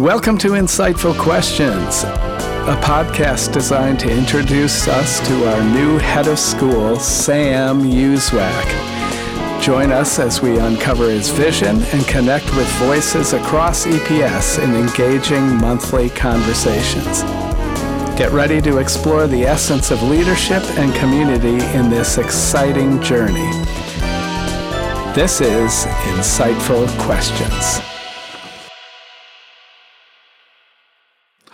Welcome 0.00 0.38
to 0.38 0.52
Insightful 0.52 1.14
Questions, 1.18 2.04
a 2.04 2.80
podcast 2.82 3.52
designed 3.52 4.00
to 4.00 4.10
introduce 4.10 4.88
us 4.88 5.20
to 5.28 5.50
our 5.50 5.62
new 5.74 5.98
head 5.98 6.26
of 6.26 6.38
school, 6.38 6.96
Sam 6.96 7.82
Uzwack. 7.82 9.60
Join 9.60 9.92
us 9.92 10.18
as 10.18 10.40
we 10.40 10.58
uncover 10.58 11.10
his 11.10 11.28
vision 11.28 11.82
and 11.82 12.08
connect 12.08 12.46
with 12.56 12.66
voices 12.78 13.34
across 13.34 13.84
EPS 13.84 14.64
in 14.64 14.74
engaging 14.74 15.58
monthly 15.58 16.08
conversations. 16.08 17.20
Get 18.18 18.32
ready 18.32 18.62
to 18.62 18.78
explore 18.78 19.26
the 19.26 19.42
essence 19.42 19.90
of 19.90 20.02
leadership 20.02 20.62
and 20.78 20.94
community 20.94 21.62
in 21.76 21.90
this 21.90 22.16
exciting 22.16 23.02
journey. 23.02 23.50
This 25.14 25.42
is 25.42 25.84
Insightful 26.14 26.88
Questions. 26.98 27.89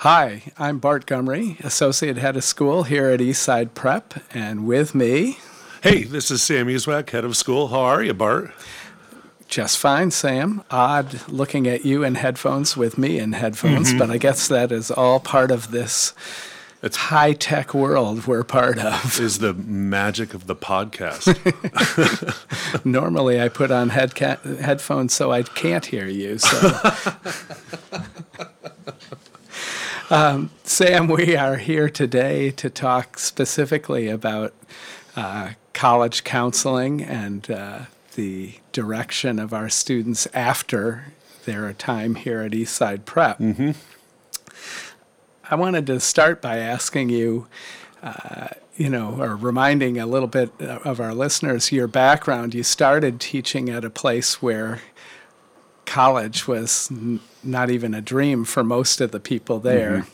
Hi, 0.08 0.42
I'm 0.56 0.78
Bart 0.78 1.04
Gummere, 1.04 1.58
Associate 1.64 2.16
Head 2.16 2.36
of 2.36 2.44
School 2.44 2.84
here 2.84 3.10
at 3.10 3.18
Eastside 3.18 3.74
Prep, 3.74 4.14
and 4.32 4.64
with 4.64 4.94
me. 4.94 5.38
Hey, 5.82 6.04
this 6.04 6.30
is 6.30 6.44
Sam 6.44 6.68
Uzwack, 6.68 7.10
Head 7.10 7.24
of 7.24 7.36
School. 7.36 7.66
How 7.66 7.80
are 7.80 8.04
you, 8.04 8.14
Bart? 8.14 8.52
Just 9.48 9.78
fine, 9.78 10.12
Sam. 10.12 10.62
Odd 10.70 11.28
looking 11.28 11.66
at 11.66 11.84
you 11.84 12.04
in 12.04 12.14
headphones 12.14 12.76
with 12.76 12.96
me 12.96 13.18
in 13.18 13.32
headphones, 13.32 13.88
mm-hmm. 13.88 13.98
but 13.98 14.10
I 14.10 14.18
guess 14.18 14.46
that 14.46 14.70
is 14.70 14.92
all 14.92 15.18
part 15.18 15.50
of 15.50 15.72
this 15.72 16.14
it's 16.82 16.96
high 16.96 17.32
tech 17.32 17.74
world 17.74 18.28
we're 18.28 18.44
part 18.44 18.78
of. 18.78 19.18
Is 19.20 19.40
the 19.40 19.54
magic 19.54 20.34
of 20.34 20.46
the 20.46 20.54
podcast. 20.54 21.34
Normally, 22.84 23.40
I 23.40 23.48
put 23.48 23.72
on 23.72 23.88
head 23.88 24.14
ca- 24.14 24.36
headphones 24.60 25.12
so 25.12 25.32
I 25.32 25.42
can't 25.42 25.84
hear 25.84 26.06
you. 26.06 26.38
So. 26.38 26.80
Um, 30.08 30.50
Sam, 30.62 31.08
we 31.08 31.34
are 31.34 31.56
here 31.56 31.88
today 31.88 32.52
to 32.52 32.70
talk 32.70 33.18
specifically 33.18 34.08
about 34.08 34.54
uh, 35.16 35.54
college 35.72 36.22
counseling 36.22 37.02
and 37.02 37.50
uh, 37.50 37.80
the 38.14 38.54
direction 38.70 39.40
of 39.40 39.52
our 39.52 39.68
students 39.68 40.28
after 40.32 41.06
their 41.44 41.72
time 41.72 42.14
here 42.14 42.42
at 42.42 42.52
Eastside 42.52 43.04
Prep. 43.04 43.40
Mm-hmm. 43.40 43.72
I 45.50 45.54
wanted 45.56 45.88
to 45.88 45.98
start 45.98 46.40
by 46.40 46.58
asking 46.58 47.08
you. 47.10 47.48
Uh, 48.02 48.48
you 48.76 48.90
know, 48.90 49.22
or 49.22 49.34
reminding 49.34 49.98
a 49.98 50.04
little 50.04 50.28
bit 50.28 50.50
of 50.60 51.00
our 51.00 51.14
listeners 51.14 51.72
your 51.72 51.88
background. 51.88 52.54
You 52.54 52.62
started 52.62 53.18
teaching 53.18 53.70
at 53.70 53.86
a 53.86 53.90
place 53.90 54.42
where 54.42 54.82
college 55.86 56.46
was 56.46 56.88
n- 56.90 57.20
not 57.42 57.70
even 57.70 57.94
a 57.94 58.02
dream 58.02 58.44
for 58.44 58.62
most 58.62 59.00
of 59.00 59.12
the 59.12 59.20
people 59.20 59.58
there. 59.58 59.98
Mm-hmm. 59.98 60.10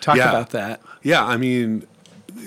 Talk 0.00 0.16
yeah. 0.16 0.28
about 0.28 0.50
that. 0.50 0.80
Yeah, 1.02 1.24
I 1.24 1.36
mean, 1.36 1.86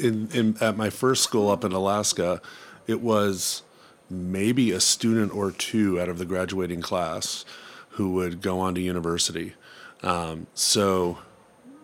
in, 0.02 0.30
in 0.34 0.56
at 0.62 0.78
my 0.78 0.90
first 0.90 1.24
school 1.24 1.50
up 1.50 1.66
in 1.66 1.72
Alaska, 1.72 2.42
it 2.88 3.02
was 3.02 3.64
maybe 4.10 4.72
a 4.72 4.80
student 4.80 5.34
or 5.34 5.52
two 5.52 6.00
out 6.00 6.10
of 6.10 6.18
the 6.18 6.26
graduating 6.26 6.82
class 6.82 7.46
who 7.90 8.12
would 8.14 8.42
go 8.42 8.60
on 8.60 8.76
to 8.76 8.82
university. 8.82 9.54
Um, 10.02 10.48
so, 10.54 11.20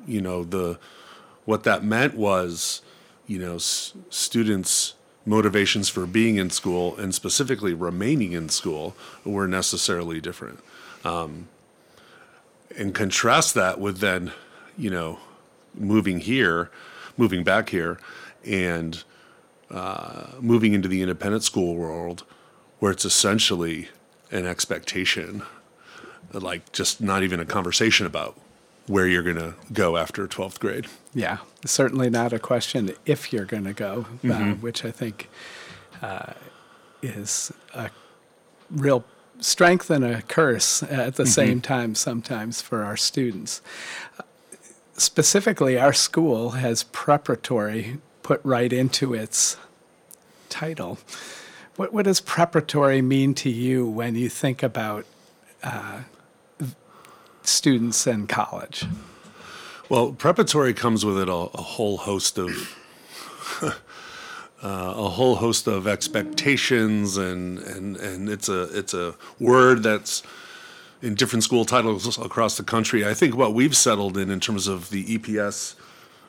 you 0.08 0.22
know, 0.22 0.44
the 0.44 0.80
what 1.44 1.64
that 1.64 1.84
meant 1.84 2.16
was, 2.16 2.82
you 3.28 3.38
know, 3.38 3.56
s- 3.56 3.94
students 4.10 4.94
motivations 5.26 5.90
for 5.90 6.06
being 6.06 6.38
in 6.38 6.50
school 6.50 6.96
and 6.98 7.14
specifically 7.14 7.74
remaining 7.74 8.34
in 8.34 8.50
school 8.50 8.96
were 9.24 9.48
necessarily 9.48 10.22
different. 10.22 10.60
Um, 11.04 11.48
and 12.78 12.94
contrast 12.94 13.54
that 13.56 13.80
with 13.80 14.00
then, 14.00 14.32
you 14.78 14.90
know, 14.90 15.20
moving 15.74 16.20
here, 16.20 16.70
moving 17.18 17.44
back 17.44 17.70
here, 17.70 18.00
and 18.46 19.04
uh, 19.72 20.28
moving 20.40 20.74
into 20.74 20.88
the 20.88 21.02
independent 21.02 21.44
school 21.44 21.76
world 21.76 22.24
where 22.80 22.92
it's 22.92 23.06
essentially 23.06 23.90
an 24.32 24.46
expectation, 24.46 25.42
like 26.34 26.72
just 26.72 27.02
not 27.02 27.24
even 27.24 27.40
a 27.40 27.46
conversation 27.46 28.06
about 28.06 28.38
where 28.88 29.08
you're 29.08 29.24
going 29.24 29.38
to 29.38 29.56
go 29.74 29.98
after 29.98 30.28
12th 30.28 30.60
grade. 30.60 30.86
Yeah, 31.14 31.40
certainly 31.66 32.10
not 32.10 32.34
a 32.34 32.40
question 32.40 32.92
if 33.06 33.34
you're 33.34 33.46
going 33.46 33.64
to 33.64 33.74
go, 33.74 34.06
uh, 34.10 34.28
mm-hmm. 34.28 34.52
uh, 34.52 34.56
which 34.56 34.86
I 34.86 34.92
think 34.92 35.30
uh, 36.02 36.34
is 37.02 37.52
a 37.74 37.90
real 38.70 39.04
strength 39.40 39.90
and 39.90 40.04
a 40.04 40.22
curse 40.24 40.84
at 40.84 41.16
the 41.16 41.24
mm-hmm. 41.24 41.30
same 41.30 41.62
time 41.62 41.96
sometimes 41.96 42.62
for 42.62 42.84
our 42.84 42.98
students. 42.98 43.62
Specifically, 44.98 45.78
our 45.78 45.94
school 45.94 46.52
has 46.52 46.84
preparatory 46.84 47.98
put 48.24 48.40
right 48.44 48.72
into 48.72 49.14
its 49.14 49.58
title. 50.50 50.98
What, 51.76 51.92
what 51.92 52.06
does 52.06 52.22
preparatory 52.22 53.02
mean 53.02 53.34
to 53.36 53.50
you 53.50 53.86
when 53.86 54.16
you 54.16 54.30
think 54.30 54.64
about 54.64 55.06
uh, 55.64 56.02
students 57.48 58.08
in 58.08 58.28
college? 58.28 58.86
Well, 59.90 60.14
preparatory 60.14 60.74
comes 60.74 61.06
with 61.06 61.18
it 61.20 61.30
a, 61.30 61.34
a 61.34 61.62
whole 61.62 61.98
host 61.98 62.38
of 62.38 62.50
uh, 63.62 63.74
a 64.64 65.10
whole 65.10 65.36
host 65.36 65.68
of 65.68 65.88
expectations, 65.88 67.18
and, 67.18 67.60
and 67.60 67.98
and 67.98 68.30
it's 68.30 68.50
a 68.50 68.64
it's 68.78 68.94
a 68.94 69.16
word 69.40 69.84
that's 69.84 70.24
in 71.02 71.14
different 71.14 71.44
school 71.44 71.66
titles 71.66 72.18
across 72.18 72.58
the 72.58 72.64
country. 72.64 73.06
I 73.06 73.14
think 73.14 73.36
what 73.36 73.54
we've 73.54 73.76
settled 73.76 74.18
in 74.18 74.32
in 74.32 74.40
terms 74.40 74.68
of 74.68 74.90
the 74.90 75.18
EPS 75.18 75.76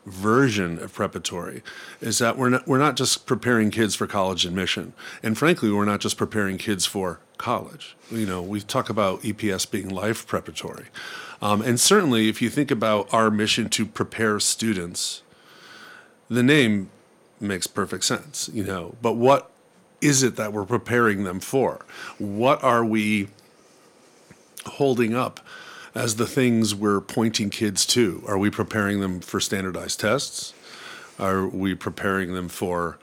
version 0.04 0.78
of 0.78 0.92
preparatory 0.92 1.62
is 2.00 2.18
that 2.18 2.36
we're 2.36 2.50
not 2.50 2.66
we're 2.66 2.78
not 2.78 2.96
just 2.96 3.26
preparing 3.26 3.70
kids 3.70 3.94
for 3.94 4.06
college 4.06 4.44
admission, 4.44 4.92
and 5.22 5.38
frankly, 5.38 5.70
we're 5.70 5.86
not 5.86 6.00
just 6.00 6.18
preparing 6.18 6.58
kids 6.58 6.84
for 6.84 7.20
college. 7.38 7.96
You 8.10 8.26
know, 8.26 8.42
we 8.42 8.60
talk 8.60 8.88
about 8.88 9.22
EPS 9.22 9.70
being 9.70 9.88
life 9.88 10.26
preparatory. 10.26 10.86
Um, 11.42 11.62
and 11.62 11.78
certainly, 11.78 12.28
if 12.28 12.40
you 12.40 12.48
think 12.50 12.70
about 12.70 13.12
our 13.12 13.30
mission 13.30 13.68
to 13.70 13.86
prepare 13.86 14.40
students, 14.40 15.22
the 16.28 16.42
name 16.42 16.90
makes 17.40 17.66
perfect 17.66 18.04
sense, 18.04 18.48
you 18.52 18.64
know. 18.64 18.96
But 19.02 19.14
what 19.14 19.50
is 20.00 20.22
it 20.22 20.36
that 20.36 20.52
we're 20.52 20.64
preparing 20.64 21.24
them 21.24 21.40
for? 21.40 21.84
What 22.18 22.62
are 22.62 22.84
we 22.84 23.28
holding 24.66 25.14
up 25.14 25.40
as 25.94 26.16
the 26.16 26.26
things 26.26 26.74
we're 26.74 27.00
pointing 27.00 27.50
kids 27.50 27.86
to? 27.86 28.22
Are 28.26 28.38
we 28.38 28.50
preparing 28.50 29.00
them 29.00 29.20
for 29.20 29.40
standardized 29.40 30.00
tests? 30.00 30.54
Are 31.18 31.46
we 31.46 31.74
preparing 31.74 32.34
them 32.34 32.48
for 32.48 32.98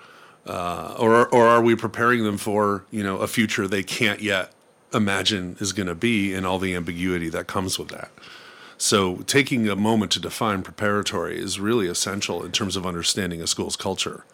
uh, 0.45 0.95
or 0.99 1.27
or 1.27 1.47
are 1.47 1.61
we 1.61 1.75
preparing 1.75 2.23
them 2.23 2.37
for 2.37 2.85
you 2.91 3.03
know 3.03 3.17
a 3.17 3.27
future 3.27 3.67
they 3.67 3.83
can't 3.83 4.21
yet 4.21 4.51
imagine 4.93 5.57
is 5.59 5.73
going 5.73 5.87
to 5.87 5.95
be 5.95 6.33
and 6.33 6.45
all 6.45 6.59
the 6.59 6.75
ambiguity 6.75 7.29
that 7.29 7.47
comes 7.47 7.79
with 7.79 7.89
that. 7.89 8.11
So 8.77 9.17
taking 9.27 9.69
a 9.69 9.75
moment 9.75 10.11
to 10.11 10.19
define 10.19 10.61
preparatory 10.61 11.39
is 11.39 11.59
really 11.59 11.87
essential 11.87 12.43
in 12.43 12.51
terms 12.51 12.75
of 12.75 12.85
understanding 12.85 13.41
a 13.41 13.47
school's 13.47 13.75
culture. 13.75 14.25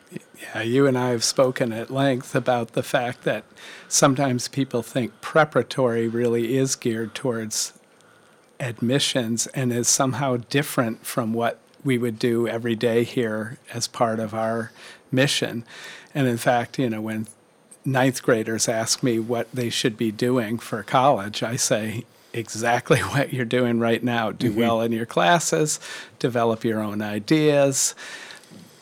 Yeah, 0.41 0.61
you 0.61 0.87
and 0.87 0.97
I 0.97 1.09
have 1.09 1.23
spoken 1.23 1.71
at 1.71 1.91
length 1.91 2.33
about 2.33 2.71
the 2.71 2.81
fact 2.81 3.23
that 3.23 3.43
sometimes 3.87 4.47
people 4.47 4.81
think 4.81 5.21
preparatory 5.21 6.07
really 6.07 6.57
is 6.57 6.75
geared 6.75 7.13
towards 7.13 7.73
admissions 8.59 9.47
and 9.47 9.71
is 9.71 9.87
somehow 9.87 10.37
different 10.37 11.05
from 11.05 11.33
what 11.33 11.59
we 11.83 11.97
would 11.97 12.19
do 12.19 12.47
every 12.47 12.75
day 12.75 13.03
here 13.03 13.57
as 13.73 13.87
part 13.87 14.19
of 14.19 14.33
our 14.33 14.71
mission. 15.11 15.63
And 16.13 16.27
in 16.27 16.37
fact, 16.37 16.79
you 16.79 16.89
know, 16.89 17.01
when 17.01 17.27
ninth 17.85 18.21
graders 18.21 18.67
ask 18.67 19.01
me 19.03 19.19
what 19.19 19.47
they 19.53 19.69
should 19.69 19.97
be 19.97 20.11
doing 20.11 20.59
for 20.59 20.83
college, 20.83 21.43
I 21.43 21.55
say 21.55 22.05
exactly 22.33 22.99
what 22.99 23.33
you're 23.33 23.45
doing 23.45 23.79
right 23.79 24.03
now. 24.03 24.31
Do 24.31 24.49
mm-hmm. 24.49 24.59
well 24.59 24.81
in 24.81 24.91
your 24.91 25.05
classes, 25.05 25.79
develop 26.19 26.63
your 26.63 26.81
own 26.81 27.01
ideas, 27.01 27.95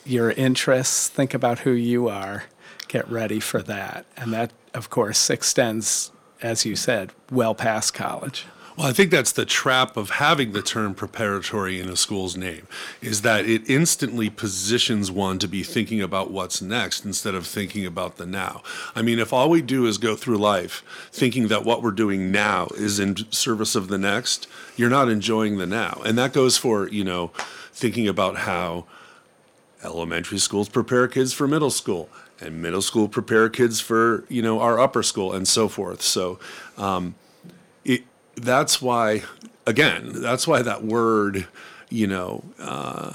your 0.06 0.32
interests, 0.32 1.10
think 1.10 1.34
about 1.34 1.60
who 1.60 1.72
you 1.72 2.08
are, 2.08 2.46
get 2.88 3.10
ready 3.10 3.40
for 3.40 3.62
that. 3.64 4.06
And 4.16 4.34
that, 4.34 4.52
of 4.74 4.90
course, 4.90 5.30
extends, 5.30 6.12
as 6.42 6.66
you 6.66 6.76
said, 6.76 7.12
well 7.30 7.56
past 7.56 7.94
college. 7.94 8.46
Well, 8.78 8.86
I 8.86 8.94
think 8.94 9.10
that's 9.10 9.32
the 9.32 9.44
trap 9.44 9.98
of 9.98 10.12
having 10.12 10.52
the 10.52 10.62
term 10.62 10.94
preparatory 10.94 11.82
in 11.82 11.90
a 11.90 11.96
school's 11.96 12.38
name, 12.38 12.68
is 13.02 13.24
that 13.24 13.48
it 13.48 13.68
instantly 13.68 14.30
positions 14.30 15.10
one 15.10 15.40
to 15.40 15.48
be 15.48 15.64
thinking 15.64 16.00
about 16.00 16.30
what's 16.30 16.62
next 16.62 17.04
instead 17.04 17.34
of 17.34 17.48
thinking 17.48 17.88
about 17.88 18.18
the 18.18 18.28
now. 18.28 18.62
I 18.94 19.02
mean, 19.02 19.18
if 19.18 19.34
all 19.34 19.50
we 19.50 19.64
do 19.64 19.88
is 19.88 19.98
go 19.98 20.16
through 20.16 20.38
life 20.38 20.84
thinking 21.12 21.48
that 21.48 21.66
what 21.66 21.82
we're 21.82 21.90
doing 21.90 22.32
now 22.32 22.68
is 22.76 23.00
in 23.00 23.16
service 23.32 23.74
of 23.74 23.88
the 23.88 23.98
next, 23.98 24.48
you're 24.76 24.92
not 24.92 25.10
enjoying 25.10 25.58
the 25.58 25.66
now. 25.66 26.00
And 26.06 26.16
that 26.20 26.32
goes 26.32 26.56
for, 26.58 26.88
you 26.88 27.04
know, 27.04 27.32
thinking 27.74 28.08
about 28.08 28.38
how 28.38 28.86
elementary 29.84 30.38
schools 30.38 30.70
prepare 30.70 31.08
kids 31.08 31.34
for 31.34 31.48
middle 31.48 31.72
school 31.72 32.10
and 32.40 32.62
middle 32.62 32.84
school 32.84 33.08
prepare 33.08 33.50
kids 33.50 33.80
for, 33.80 34.24
you 34.30 34.44
know, 34.44 34.60
our 34.60 34.80
upper 34.80 35.02
school 35.02 35.34
and 35.34 35.48
so 35.48 35.68
forth. 35.68 36.04
So, 36.04 36.38
um, 36.78 37.16
that's 38.38 38.82
why, 38.82 39.24
again, 39.66 40.12
that's 40.14 40.48
why 40.48 40.62
that 40.62 40.84
word, 40.84 41.48
you 41.90 42.08
know, 42.08 42.44
uh, 42.60 43.14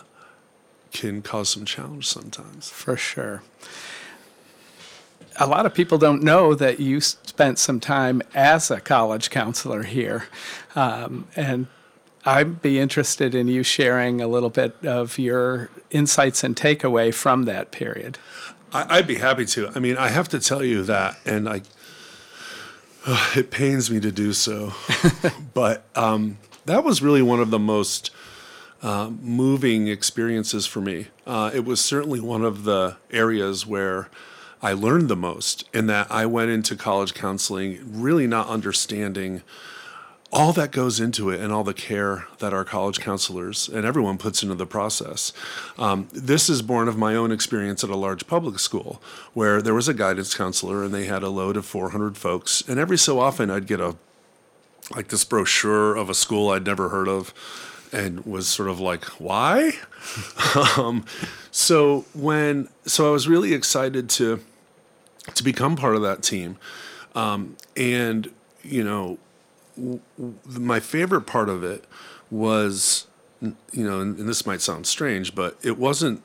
can 0.92 1.22
cause 1.22 1.48
some 1.48 1.64
challenge 1.64 2.06
sometimes. 2.06 2.68
For 2.70 2.96
sure. 2.96 3.42
A 5.36 5.46
lot 5.46 5.64
of 5.64 5.72
people 5.72 5.96
don't 5.96 6.22
know 6.22 6.54
that 6.54 6.78
you 6.78 7.00
spent 7.00 7.58
some 7.58 7.80
time 7.80 8.20
as 8.34 8.70
a 8.70 8.80
college 8.80 9.30
counselor 9.30 9.84
here. 9.84 10.24
Um, 10.76 11.26
and 11.34 11.68
I'd 12.24 12.60
be 12.60 12.78
interested 12.78 13.34
in 13.34 13.48
you 13.48 13.62
sharing 13.62 14.20
a 14.20 14.28
little 14.28 14.50
bit 14.50 14.76
of 14.84 15.18
your 15.18 15.70
insights 15.90 16.44
and 16.44 16.54
takeaway 16.54 17.12
from 17.14 17.44
that 17.44 17.72
period. 17.72 18.18
I, 18.72 18.98
I'd 18.98 19.06
be 19.06 19.16
happy 19.16 19.46
to. 19.46 19.70
I 19.74 19.78
mean, 19.78 19.96
I 19.96 20.08
have 20.08 20.28
to 20.28 20.38
tell 20.38 20.62
you 20.62 20.82
that, 20.84 21.18
and 21.24 21.48
I, 21.48 21.62
it 23.06 23.50
pains 23.50 23.90
me 23.90 24.00
to 24.00 24.12
do 24.12 24.32
so, 24.32 24.72
but 25.54 25.84
um, 25.94 26.38
that 26.66 26.84
was 26.84 27.02
really 27.02 27.22
one 27.22 27.40
of 27.40 27.50
the 27.50 27.58
most 27.58 28.10
uh, 28.82 29.10
moving 29.20 29.88
experiences 29.88 30.66
for 30.66 30.80
me. 30.80 31.08
Uh, 31.26 31.50
it 31.54 31.64
was 31.64 31.80
certainly 31.80 32.20
one 32.20 32.44
of 32.44 32.64
the 32.64 32.96
areas 33.10 33.66
where 33.66 34.08
I 34.60 34.72
learned 34.72 35.08
the 35.08 35.16
most, 35.16 35.68
in 35.74 35.86
that 35.86 36.10
I 36.10 36.26
went 36.26 36.50
into 36.50 36.76
college 36.76 37.14
counseling 37.14 37.80
really 37.84 38.26
not 38.26 38.48
understanding 38.48 39.42
all 40.32 40.52
that 40.54 40.72
goes 40.72 40.98
into 40.98 41.28
it 41.28 41.40
and 41.40 41.52
all 41.52 41.62
the 41.62 41.74
care 41.74 42.26
that 42.38 42.54
our 42.54 42.64
college 42.64 42.98
counselors 43.00 43.68
and 43.68 43.84
everyone 43.84 44.16
puts 44.16 44.42
into 44.42 44.54
the 44.54 44.66
process. 44.66 45.32
Um, 45.78 46.08
this 46.12 46.48
is 46.48 46.62
born 46.62 46.88
of 46.88 46.96
my 46.96 47.14
own 47.14 47.30
experience 47.30 47.84
at 47.84 47.90
a 47.90 47.96
large 47.96 48.26
public 48.26 48.58
school 48.58 49.02
where 49.34 49.60
there 49.60 49.74
was 49.74 49.88
a 49.88 49.94
guidance 49.94 50.34
counselor 50.34 50.82
and 50.82 50.94
they 50.94 51.04
had 51.04 51.22
a 51.22 51.28
load 51.28 51.58
of 51.58 51.66
400 51.66 52.16
folks. 52.16 52.62
And 52.66 52.80
every 52.80 52.96
so 52.96 53.20
often 53.20 53.50
I'd 53.50 53.66
get 53.66 53.80
a 53.80 53.96
like 54.94 55.08
this 55.08 55.24
brochure 55.24 55.94
of 55.94 56.10
a 56.10 56.14
school 56.14 56.50
I'd 56.50 56.66
never 56.66 56.88
heard 56.88 57.08
of 57.08 57.32
and 57.92 58.24
was 58.24 58.48
sort 58.48 58.68
of 58.68 58.80
like, 58.80 59.04
why? 59.20 59.72
um, 60.76 61.04
so 61.50 62.06
when 62.14 62.68
so 62.86 63.08
I 63.08 63.12
was 63.12 63.28
really 63.28 63.52
excited 63.52 64.08
to 64.10 64.40
to 65.34 65.44
become 65.44 65.76
part 65.76 65.94
of 65.94 66.02
that 66.02 66.22
team. 66.22 66.56
Um, 67.14 67.56
and 67.76 68.30
you 68.62 68.82
know, 68.82 69.18
my 70.46 70.80
favorite 70.80 71.22
part 71.22 71.48
of 71.48 71.64
it 71.64 71.84
was, 72.30 73.06
you 73.40 73.56
know, 73.72 74.00
and, 74.00 74.18
and 74.18 74.28
this 74.28 74.46
might 74.46 74.60
sound 74.60 74.86
strange, 74.86 75.34
but 75.34 75.56
it 75.62 75.78
wasn't, 75.78 76.22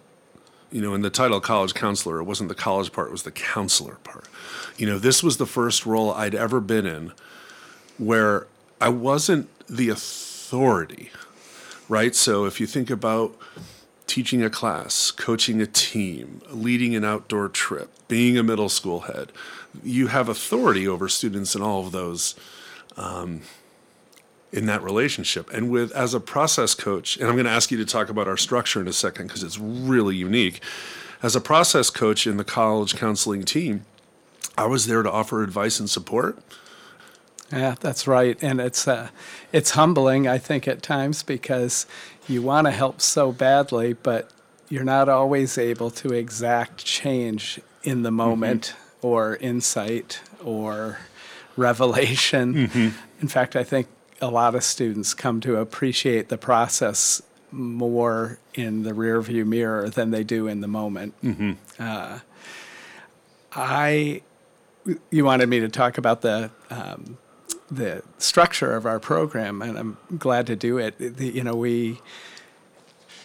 you 0.71 0.81
know, 0.81 0.93
in 0.93 1.01
the 1.01 1.09
title 1.09 1.39
college 1.39 1.73
counselor, 1.73 2.19
it 2.19 2.25
wasn't 2.25 2.49
the 2.49 2.55
college 2.55 2.91
part, 2.91 3.07
it 3.07 3.11
was 3.11 3.23
the 3.23 3.31
counselor 3.31 3.95
part. 4.03 4.25
You 4.77 4.85
know, 4.85 4.99
this 4.99 5.23
was 5.23 5.37
the 5.37 5.45
first 5.45 5.85
role 5.85 6.11
I'd 6.13 6.35
ever 6.35 6.59
been 6.59 6.85
in 6.85 7.13
where 7.97 8.47
I 8.79 8.89
wasn't 8.89 9.49
the 9.67 9.89
authority, 9.89 11.11
right? 11.89 12.13
So 12.13 12.45
if 12.45 12.59
you 12.59 12.67
think 12.67 12.89
about 12.89 13.35
teaching 14.05 14.43
a 14.43 14.49
class, 14.49 15.11
coaching 15.11 15.61
a 15.61 15.67
team, 15.67 16.41
leading 16.49 16.95
an 16.95 17.03
outdoor 17.03 17.49
trip, 17.49 17.89
being 18.07 18.37
a 18.37 18.43
middle 18.43 18.69
school 18.69 19.01
head, 19.01 19.31
you 19.83 20.07
have 20.07 20.29
authority 20.29 20.87
over 20.87 21.09
students 21.09 21.55
in 21.55 21.61
all 21.61 21.85
of 21.85 21.91
those 21.91 22.35
um, 22.97 23.41
in 24.51 24.65
that 24.65 24.81
relationship. 24.81 25.51
And 25.51 25.69
with 25.69 25.91
as 25.91 26.13
a 26.13 26.19
process 26.19 26.73
coach, 26.73 27.17
and 27.17 27.27
I'm 27.27 27.35
going 27.35 27.45
to 27.45 27.51
ask 27.51 27.71
you 27.71 27.77
to 27.77 27.85
talk 27.85 28.09
about 28.09 28.27
our 28.27 28.37
structure 28.37 28.81
in 28.81 28.87
a 28.87 28.93
second 28.93 29.27
because 29.27 29.43
it's 29.43 29.59
really 29.59 30.15
unique. 30.15 30.61
As 31.23 31.35
a 31.35 31.41
process 31.41 31.89
coach 31.89 32.27
in 32.27 32.37
the 32.37 32.43
college 32.43 32.95
counseling 32.95 33.43
team, 33.43 33.85
I 34.57 34.65
was 34.65 34.87
there 34.87 35.03
to 35.03 35.11
offer 35.11 35.43
advice 35.43 35.79
and 35.79 35.89
support. 35.89 36.37
Yeah, 37.51 37.75
that's 37.79 38.07
right, 38.07 38.37
and 38.43 38.59
it's 38.59 38.87
uh, 38.87 39.09
it's 39.53 39.71
humbling, 39.71 40.27
I 40.27 40.37
think, 40.37 40.67
at 40.67 40.83
times 40.83 41.23
because 41.23 41.85
you 42.27 42.41
want 42.41 42.67
to 42.67 42.71
help 42.71 42.99
so 42.99 43.31
badly, 43.31 43.93
but 43.93 44.29
you're 44.67 44.83
not 44.83 45.07
always 45.07 45.57
able 45.57 45.89
to 45.91 46.13
exact 46.13 46.83
change 46.83 47.61
in 47.83 48.03
the 48.03 48.11
moment 48.11 48.75
mm-hmm. 48.75 49.07
or 49.07 49.37
insight 49.37 50.19
or 50.43 50.99
revelation. 51.57 52.53
Mm-hmm. 52.53 52.89
In 53.21 53.27
fact, 53.27 53.55
I 53.55 53.63
think 53.63 53.87
a 54.21 54.29
lot 54.29 54.55
of 54.55 54.63
students 54.63 55.13
come 55.13 55.41
to 55.41 55.57
appreciate 55.57 56.29
the 56.29 56.37
process 56.37 57.21
more 57.51 58.39
in 58.53 58.83
the 58.83 58.91
rearview 58.91 59.45
mirror 59.45 59.89
than 59.89 60.11
they 60.11 60.23
do 60.23 60.47
in 60.47 60.61
the 60.61 60.67
moment. 60.67 61.13
Mm-hmm. 61.23 61.53
Uh, 61.79 62.19
I, 63.53 64.21
you 65.09 65.25
wanted 65.25 65.49
me 65.49 65.59
to 65.59 65.69
talk 65.69 65.97
about 65.97 66.21
the 66.21 66.51
um, 66.69 67.17
the 67.69 68.01
structure 68.17 68.75
of 68.75 68.85
our 68.85 68.99
program, 68.99 69.61
and 69.61 69.77
I'm 69.77 69.97
glad 70.17 70.47
to 70.47 70.55
do 70.55 70.77
it. 70.77 70.97
The, 70.97 71.27
you 71.27 71.43
know, 71.43 71.55
we 71.55 71.99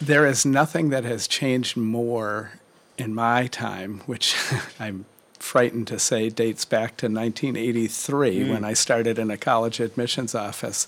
there 0.01 0.25
is 0.25 0.45
nothing 0.45 0.89
that 0.89 1.03
has 1.03 1.27
changed 1.27 1.77
more 1.77 2.59
in 2.97 3.13
my 3.13 3.47
time, 3.47 3.99
which 4.05 4.35
I'm 4.79 5.05
frightened 5.43 5.87
to 5.87 5.99
say 5.99 6.29
dates 6.29 6.63
back 6.65 6.95
to 6.97 7.07
1983 7.07 8.39
mm. 8.39 8.49
when 8.49 8.63
I 8.63 8.73
started 8.73 9.19
in 9.19 9.29
a 9.29 9.37
college 9.37 9.79
admissions 9.79 10.33
office. 10.33 10.87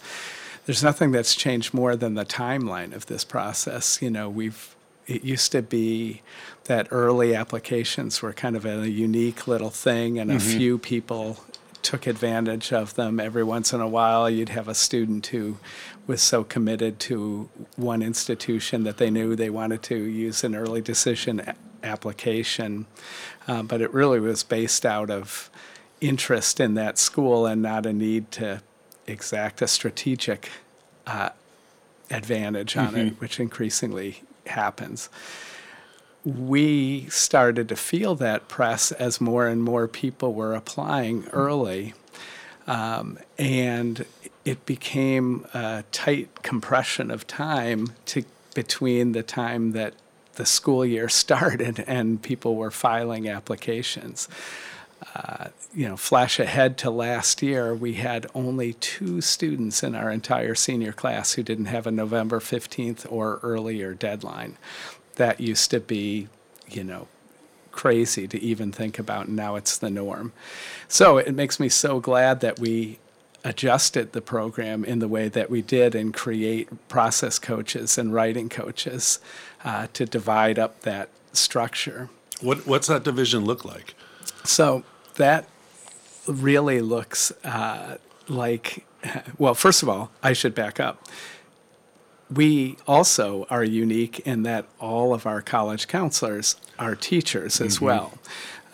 There's 0.66 0.84
nothing 0.84 1.12
that's 1.12 1.36
changed 1.36 1.74
more 1.74 1.96
than 1.96 2.16
the 2.16 2.26
timeline 2.26 2.96
of 2.96 3.06
this 3.06 3.24
process. 3.24 4.02
You 4.02 4.10
know, 4.10 4.30
we've 4.30 4.76
it 5.08 5.24
used 5.24 5.52
to 5.52 5.62
be 5.62 6.24
that 6.64 6.88
early 6.90 7.36
applications 7.36 8.24
were 8.24 8.34
kind 8.34 8.56
of 8.56 8.66
a 8.66 8.90
unique 8.90 9.46
little 9.48 9.70
thing, 9.70 10.18
and 10.18 10.32
mm-hmm. 10.32 10.38
a 10.38 10.58
few 10.58 10.78
people 10.80 11.38
took 11.84 12.08
advantage 12.08 12.74
of 12.74 12.96
them. 12.96 13.20
Every 13.20 13.44
once 13.44 13.72
in 13.72 13.82
a 13.82 13.88
while, 13.88 14.28
you'd 14.28 14.50
have 14.50 14.68
a 14.68 14.74
student 14.74 15.28
who 15.28 15.58
was 16.08 16.22
so 16.22 16.44
committed 16.44 17.00
to 17.00 17.50
one 17.76 18.02
institution 18.02 18.84
that 18.84 18.98
they 18.98 19.10
knew 19.10 19.36
they 19.36 19.50
wanted 19.50 19.82
to 19.84 19.96
use 19.96 20.44
an 20.44 20.56
early 20.56 20.82
decision 20.82 21.40
a- 21.40 21.56
application. 21.84 22.86
Uh, 23.48 23.64
but 23.64 23.82
it 23.82 23.94
really 23.94 24.20
was 24.20 24.44
based 24.44 24.86
out 24.86 25.10
of 25.10 25.50
interest 26.02 26.60
in 26.60 26.74
that 26.76 26.98
school 26.98 27.46
and 27.46 27.62
not 27.62 27.86
a 27.86 27.94
need 27.94 28.32
to 28.32 28.62
exact 29.08 29.62
a 29.62 29.68
strategic 29.68 30.50
uh, 31.08 31.30
advantage 32.10 32.76
on 32.78 32.88
mm-hmm. 32.88 32.98
it, 32.98 33.22
which 33.22 33.40
increasingly 33.40 34.24
happens. 34.48 35.10
We 36.24 37.08
started 37.10 37.70
to 37.70 37.76
feel 37.76 38.16
that 38.16 38.48
press 38.48 38.92
as 38.92 39.22
more 39.22 39.48
and 39.48 39.62
more 39.62 39.88
people 39.88 40.34
were 40.34 40.56
applying 40.56 41.28
early. 41.28 41.94
Um, 42.68 43.20
and 43.38 44.06
it 44.46 44.66
became 44.68 45.46
a 45.54 45.84
tight 45.92 46.44
compression 46.44 47.10
of 47.10 47.26
time 47.26 47.88
to, 48.06 48.24
between 48.54 49.12
the 49.12 49.24
time 49.24 49.72
that 49.72 49.96
the 50.36 50.46
school 50.46 50.86
year 50.86 51.10
started 51.24 51.84
and 51.88 52.22
people 52.22 52.56
were 52.56 52.72
filing 52.72 53.28
applications. 53.28 54.30
Uh, 55.14 55.48
you 55.74 55.88
know, 55.88 55.98
flash 55.98 56.40
ahead 56.40 56.78
to 56.78 56.90
last 56.90 57.42
year, 57.42 57.76
we 57.76 57.96
had 57.96 58.26
only 58.34 58.74
two 58.74 59.20
students 59.20 59.84
in 59.84 59.94
our 59.94 60.10
entire 60.10 60.56
senior 60.56 60.94
class 60.94 61.34
who 61.34 61.44
didn't 61.44 61.66
have 61.66 61.86
a 61.86 61.92
November 61.92 62.40
15th 62.40 63.06
or 63.12 63.40
earlier 63.44 63.94
deadline. 63.94 64.58
That 65.16 65.40
used 65.40 65.70
to 65.72 65.80
be, 65.80 66.28
you 66.70 66.84
know, 66.84 67.08
crazy 67.72 68.28
to 68.28 68.42
even 68.42 68.72
think 68.72 68.98
about, 68.98 69.28
and 69.28 69.36
now 69.36 69.56
it's 69.56 69.78
the 69.78 69.90
norm. 69.90 70.32
So 70.88 71.18
it 71.18 71.36
makes 71.36 71.60
me 71.60 71.70
so 71.70 72.00
glad 72.00 72.40
that 72.40 72.58
we 72.58 72.98
adjusted 73.46 74.12
the 74.12 74.22
program 74.22 74.84
in 74.84 74.98
the 75.00 75.08
way 75.08 75.30
that 75.30 75.50
we 75.52 75.62
did 75.62 75.94
and 75.94 76.14
create 76.14 76.68
process 76.90 77.38
coaches 77.38 77.98
and 77.98 78.12
writing 78.12 78.50
coaches 78.50 79.20
uh, 79.64 79.88
to 79.94 80.06
divide 80.06 80.58
up 80.58 80.82
that 80.82 81.10
structure. 81.32 82.10
What, 82.42 82.66
what's 82.66 82.88
that 82.88 83.04
division 83.04 83.46
look 83.46 83.64
like? 83.64 83.94
So 84.44 84.84
that 85.16 85.48
really 86.28 86.82
looks 86.82 87.32
uh, 87.44 87.98
like, 88.28 88.86
well, 89.38 89.54
first 89.54 89.84
of 89.84 89.90
all, 89.90 90.10
I 90.24 90.34
should 90.34 90.56
back 90.56 90.80
up. 90.80 91.08
We 92.34 92.78
also 92.88 93.46
are 93.52 93.64
unique 93.64 94.20
in 94.22 94.42
that 94.44 94.66
all 94.80 95.14
of 95.14 95.28
our 95.28 95.44
college 95.44 95.88
counselors 95.88 96.56
are 96.80 96.96
teachers 96.96 97.62
as 97.62 97.76
mm-hmm. 97.76 97.86
well. 97.86 98.14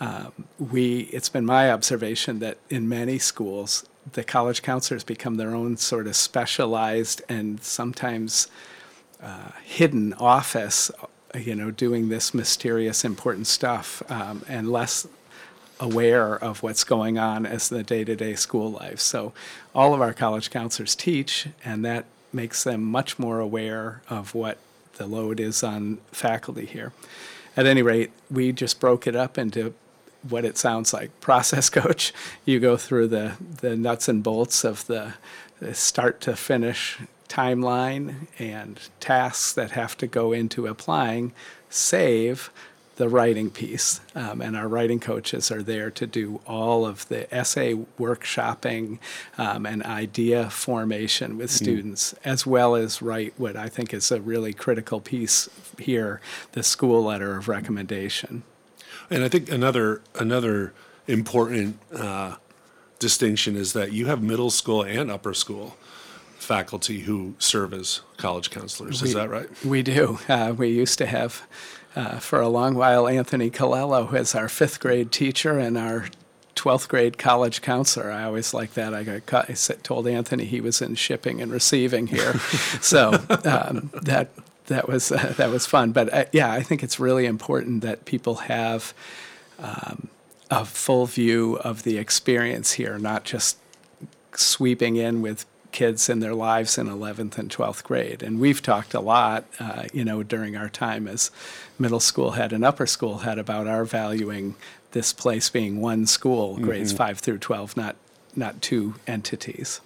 Um, 0.00 0.32
we, 0.58 1.00
it's 1.12 1.28
been 1.28 1.44
my 1.44 1.70
observation 1.70 2.38
that 2.38 2.56
in 2.70 2.88
many 2.88 3.18
schools, 3.18 3.84
the 4.10 4.24
college 4.24 4.62
counselors 4.62 5.04
become 5.04 5.36
their 5.36 5.54
own 5.54 5.76
sort 5.76 6.06
of 6.06 6.16
specialized 6.16 7.22
and 7.28 7.62
sometimes 7.62 8.48
uh, 9.22 9.50
hidden 9.64 10.12
office, 10.14 10.90
you 11.34 11.54
know, 11.54 11.70
doing 11.70 12.08
this 12.08 12.34
mysterious, 12.34 13.04
important 13.04 13.46
stuff, 13.46 14.02
um, 14.10 14.44
and 14.48 14.70
less 14.70 15.06
aware 15.78 16.36
of 16.36 16.62
what's 16.62 16.84
going 16.84 17.18
on 17.18 17.46
as 17.46 17.68
the 17.68 17.82
day-to-day 17.82 18.34
school 18.34 18.72
life. 18.72 19.00
So, 19.00 19.32
all 19.74 19.94
of 19.94 20.00
our 20.00 20.12
college 20.12 20.50
counselors 20.50 20.94
teach, 20.94 21.48
and 21.64 21.84
that 21.84 22.04
makes 22.32 22.64
them 22.64 22.82
much 22.82 23.18
more 23.18 23.40
aware 23.40 24.02
of 24.08 24.34
what 24.34 24.58
the 24.94 25.06
load 25.06 25.40
is 25.40 25.62
on 25.62 25.98
faculty 26.10 26.66
here. 26.66 26.92
At 27.56 27.66
any 27.66 27.82
rate, 27.82 28.10
we 28.30 28.52
just 28.52 28.80
broke 28.80 29.06
it 29.06 29.16
up 29.16 29.38
into 29.38 29.74
what 30.28 30.44
it 30.44 30.56
sounds 30.56 30.92
like 30.92 31.20
process 31.20 31.68
coach 31.68 32.12
you 32.44 32.60
go 32.60 32.76
through 32.76 33.08
the 33.08 33.34
the 33.60 33.76
nuts 33.76 34.08
and 34.08 34.22
bolts 34.22 34.64
of 34.64 34.86
the 34.86 35.14
the 35.60 35.74
start 35.74 36.20
to 36.20 36.34
finish 36.34 36.98
timeline 37.32 38.26
and 38.38 38.78
tasks 39.00 39.54
that 39.54 39.70
have 39.70 39.96
to 39.96 40.06
go 40.06 40.32
into 40.32 40.66
applying, 40.66 41.32
save 41.70 42.50
the 42.96 43.08
writing 43.08 43.50
piece. 43.50 44.00
Um, 44.14 44.42
and 44.42 44.54
our 44.54 44.68
writing 44.68 45.00
coaches 45.00 45.50
are 45.50 45.62
there 45.62 45.90
to 45.92 46.06
do 46.06 46.42
all 46.46 46.84
of 46.84 47.08
the 47.08 47.32
essay 47.34 47.74
workshopping 47.98 48.98
um, 49.38 49.64
and 49.64 49.82
idea 49.82 50.50
formation 50.50 51.38
with 51.38 51.50
students, 51.50 52.14
as 52.22 52.46
well 52.46 52.74
as 52.74 53.00
write 53.00 53.32
what 53.38 53.56
I 53.56 53.68
think 53.68 53.94
is 53.94 54.12
a 54.12 54.20
really 54.20 54.52
critical 54.52 55.00
piece 55.00 55.48
here 55.78 56.20
the 56.52 56.62
school 56.62 57.04
letter 57.04 57.38
of 57.38 57.48
recommendation. 57.48 58.42
And 59.12 59.22
I 59.22 59.28
think 59.28 59.50
another 59.50 60.02
another 60.18 60.72
important 61.06 61.78
uh, 61.94 62.36
distinction 62.98 63.56
is 63.56 63.72
that 63.72 63.92
you 63.92 64.06
have 64.06 64.22
middle 64.22 64.50
school 64.50 64.82
and 64.82 65.10
upper 65.10 65.34
school 65.34 65.76
faculty 66.38 67.00
who 67.00 67.34
serve 67.38 67.72
as 67.72 68.00
college 68.16 68.50
counselors. 68.50 69.02
Is 69.02 69.14
that 69.14 69.30
right? 69.30 69.48
We 69.64 69.82
do. 69.82 70.18
Uh, 70.28 70.54
we 70.56 70.68
used 70.68 70.98
to 70.98 71.06
have, 71.06 71.42
uh, 71.94 72.18
for 72.18 72.40
a 72.40 72.48
long 72.48 72.74
while, 72.74 73.06
Anthony 73.06 73.50
Colello 73.50 74.12
as 74.12 74.34
our 74.34 74.48
fifth 74.48 74.80
grade 74.80 75.12
teacher 75.12 75.58
and 75.58 75.78
our 75.78 76.06
12th 76.56 76.88
grade 76.88 77.16
college 77.16 77.62
counselor. 77.62 78.10
I 78.10 78.24
always 78.24 78.52
like 78.52 78.74
that. 78.74 78.92
I 78.92 79.04
got 79.04 79.26
caught, 79.26 79.50
I 79.50 79.54
told 79.82 80.06
Anthony 80.06 80.44
he 80.44 80.60
was 80.60 80.82
in 80.82 80.94
shipping 80.96 81.40
and 81.40 81.52
receiving 81.52 82.08
here, 82.08 82.38
so 82.80 83.12
um, 83.44 83.90
that 84.02 84.30
that 84.66 84.88
was 84.88 85.12
uh, 85.12 85.34
that 85.36 85.50
was 85.50 85.66
fun. 85.66 85.92
But 85.92 86.12
uh, 86.12 86.24
yeah, 86.32 86.52
I 86.52 86.62
think 86.62 86.82
it's 86.82 86.98
really 87.00 87.26
important 87.26 87.82
that 87.82 88.04
people 88.04 88.36
have 88.36 88.94
um, 89.58 90.08
a 90.50 90.64
full 90.64 91.06
view 91.06 91.56
of 91.58 91.82
the 91.82 91.98
experience 91.98 92.72
here, 92.72 92.98
not 92.98 93.24
just 93.24 93.58
sweeping 94.34 94.96
in 94.96 95.22
with 95.22 95.46
kids 95.72 96.08
in 96.08 96.20
their 96.20 96.34
lives 96.34 96.76
in 96.76 96.86
11th 96.86 97.38
and 97.38 97.50
12th 97.50 97.82
grade. 97.82 98.22
And 98.22 98.38
we've 98.38 98.60
talked 98.60 98.92
a 98.92 99.00
lot, 99.00 99.46
uh, 99.58 99.84
you 99.92 100.04
know, 100.04 100.22
during 100.22 100.54
our 100.54 100.68
time 100.68 101.08
as 101.08 101.30
middle 101.78 102.00
school 102.00 102.32
head 102.32 102.52
and 102.52 102.62
upper 102.62 102.86
school 102.86 103.18
head 103.18 103.38
about 103.38 103.66
our 103.66 103.84
valuing 103.84 104.54
this 104.92 105.14
place 105.14 105.48
being 105.48 105.80
one 105.80 106.06
school, 106.06 106.58
grades 106.58 106.92
5 106.92 107.18
through 107.18 107.38
12, 107.38 107.76
not 107.76 107.96
not 108.34 108.62
two 108.62 108.94
entities. 109.06 109.80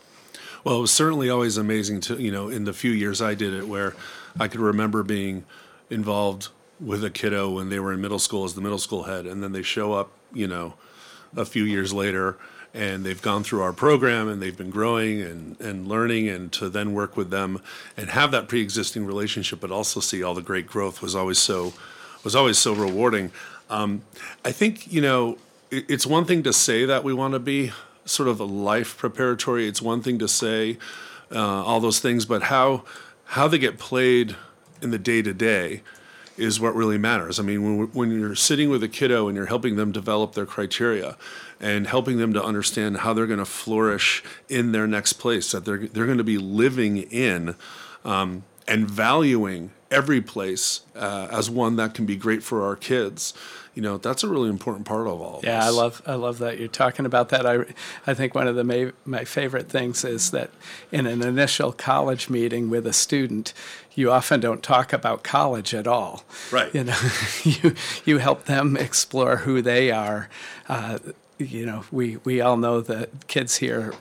Well, 0.62 0.78
it 0.78 0.80
was 0.80 0.92
certainly 0.92 1.30
always 1.30 1.56
amazing 1.56 2.00
to, 2.02 2.21
you 2.21 2.30
know, 2.30 2.49
in 2.49 2.64
the 2.64 2.73
few 2.73 2.90
years 2.90 3.23
I 3.23 3.35
did 3.35 3.52
it, 3.52 3.68
where 3.68 3.95
I 4.38 4.48
could 4.48 4.60
remember 4.60 5.02
being 5.02 5.44
involved 5.90 6.48
with 6.80 7.04
a 7.04 7.10
kiddo 7.10 7.50
when 7.50 7.68
they 7.68 7.80
were 7.80 7.92
in 7.92 8.00
middle 8.00 8.18
school 8.18 8.44
as 8.44 8.54
the 8.54 8.60
middle 8.60 8.78
school 8.78 9.04
head, 9.04 9.26
and 9.26 9.42
then 9.42 9.52
they 9.52 9.62
show 9.62 9.94
up, 9.94 10.10
you 10.32 10.46
know, 10.46 10.74
a 11.36 11.44
few 11.44 11.64
years 11.64 11.92
later 11.92 12.36
and 12.76 13.04
they've 13.04 13.22
gone 13.22 13.42
through 13.42 13.62
our 13.62 13.72
program 13.72 14.28
and 14.28 14.40
they've 14.40 14.56
been 14.56 14.70
growing 14.70 15.22
and, 15.22 15.58
and 15.60 15.88
learning 15.88 16.28
and 16.28 16.52
to 16.52 16.68
then 16.68 16.92
work 16.92 17.16
with 17.16 17.30
them 17.30 17.60
and 17.96 18.10
have 18.10 18.30
that 18.30 18.48
pre-existing 18.48 19.06
relationship 19.06 19.60
but 19.60 19.70
also 19.70 19.98
see 19.98 20.22
all 20.22 20.34
the 20.34 20.42
great 20.42 20.66
growth 20.66 21.00
was 21.00 21.14
always 21.14 21.38
so 21.38 21.72
was 22.22 22.36
always 22.36 22.58
so 22.58 22.74
rewarding. 22.74 23.32
Um, 23.70 24.02
i 24.44 24.52
think 24.52 24.92
you 24.92 25.00
know 25.00 25.38
it, 25.70 25.86
it's 25.88 26.06
one 26.06 26.24
thing 26.24 26.42
to 26.44 26.52
say 26.52 26.84
that 26.84 27.02
we 27.02 27.12
want 27.12 27.32
to 27.32 27.40
be 27.40 27.72
sort 28.04 28.28
of 28.28 28.38
a 28.38 28.44
life 28.44 28.96
preparatory 28.96 29.66
it's 29.66 29.82
one 29.82 30.02
thing 30.02 30.18
to 30.18 30.28
say 30.28 30.78
uh, 31.32 31.64
all 31.64 31.80
those 31.80 31.98
things 31.98 32.26
but 32.26 32.44
how 32.44 32.84
how 33.26 33.49
they 33.49 33.59
get 33.59 33.78
played 33.78 34.37
in 34.80 34.90
the 34.90 34.99
day 34.99 35.23
to 35.23 35.35
day 35.35 35.83
is 36.37 36.61
what 36.61 36.75
really 36.75 36.99
matters. 36.99 37.40
I 37.40 37.42
mean, 37.42 37.78
when, 37.78 37.87
when 37.88 38.11
you're 38.11 38.35
sitting 38.35 38.68
with 38.68 38.83
a 38.83 38.88
kiddo 38.88 39.26
and 39.28 39.37
you're 39.37 39.47
helping 39.47 39.76
them 39.76 39.90
develop 39.90 40.35
their 40.35 40.47
criteria 40.47 41.16
and 41.61 41.87
helping 41.87 42.18
them 42.18 42.33
to 42.35 42.45
understand 42.45 42.99
how 42.99 43.14
they're 43.14 43.26
going 43.26 43.38
to 43.38 43.45
flourish 43.45 44.23
in 44.49 44.73
their 44.73 44.87
next 44.87 45.14
place 45.14 45.52
that 45.52 45.64
they're, 45.64 45.87
they're 45.87 46.06
going 46.06 46.18
to 46.18 46.25
be 46.25 46.38
living 46.38 46.99
in 46.99 47.54
um, 48.04 48.45
and 48.68 48.88
valuing 48.88 49.71
every 49.90 50.21
place 50.21 50.83
uh, 50.95 51.28
as 51.30 51.49
one 51.49 51.76
that 51.76 51.95
can 51.95 52.04
be 52.04 52.16
great 52.16 52.42
for 52.42 52.64
our 52.64 52.76
kids, 52.76 53.33
you 53.76 53.83
know, 53.83 53.99
that's 53.99 54.25
a 54.25 54.28
really 54.28 54.49
important 54.49 54.87
part 54.87 55.06
of 55.06 55.21
all 55.21 55.38
of 55.38 55.45
Yeah, 55.45 55.59
this. 55.59 55.66
I 55.66 55.68
love 55.68 56.02
I 56.06 56.14
love 56.14 56.38
that 56.38 56.59
you're 56.59 56.66
talking 56.66 57.06
about 57.06 57.28
that. 57.28 57.47
I 57.47 57.59
I 58.06 58.14
think 58.14 58.35
one 58.35 58.49
of 58.49 58.56
the 58.56 58.64
ma- 58.64 58.90
my 59.04 59.25
favorite 59.25 59.68
things 59.68 60.02
is 60.04 60.30
that 60.33 60.50
in 60.90 61.06
an 61.06 61.23
initial 61.23 61.73
college 61.73 62.28
meeting 62.30 62.71
with 62.71 62.87
a 62.87 62.92
student, 62.95 63.52
you 63.95 64.11
often 64.11 64.40
don't 64.40 64.62
talk 64.62 64.92
about 64.95 65.23
college 65.23 65.75
at 65.75 65.87
all. 65.87 66.25
Right. 66.50 66.75
You 66.75 66.85
know, 66.85 66.99
you 67.45 67.75
you 68.06 68.18
help 68.18 68.47
them 68.47 68.76
explore 68.78 69.37
who 69.37 69.61
they 69.62 69.90
are. 69.90 70.28
Uh, 70.68 70.99
you 71.38 71.66
know, 71.66 71.84
we 71.90 72.16
we 72.24 72.40
all 72.40 72.56
know 72.56 72.80
that 72.80 73.26
kids 73.26 73.56
here 73.56 73.92